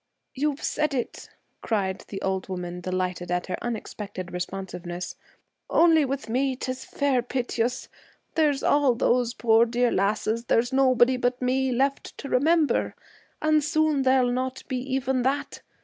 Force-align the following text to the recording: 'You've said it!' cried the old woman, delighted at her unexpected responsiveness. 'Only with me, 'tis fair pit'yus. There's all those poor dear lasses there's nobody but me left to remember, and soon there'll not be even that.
'You've 0.33 0.63
said 0.63 0.95
it!' 0.95 1.29
cried 1.61 2.05
the 2.07 2.19
old 2.23 2.49
woman, 2.49 2.81
delighted 2.81 3.29
at 3.29 3.45
her 3.45 3.57
unexpected 3.61 4.33
responsiveness. 4.33 5.15
'Only 5.69 6.05
with 6.05 6.27
me, 6.27 6.55
'tis 6.55 6.83
fair 6.85 7.21
pit'yus. 7.21 7.87
There's 8.33 8.63
all 8.63 8.95
those 8.95 9.35
poor 9.35 9.63
dear 9.67 9.91
lasses 9.91 10.45
there's 10.45 10.73
nobody 10.73 11.17
but 11.17 11.39
me 11.39 11.71
left 11.71 12.17
to 12.17 12.29
remember, 12.29 12.95
and 13.43 13.63
soon 13.63 14.01
there'll 14.01 14.31
not 14.31 14.63
be 14.67 14.77
even 14.79 15.21
that. 15.21 15.61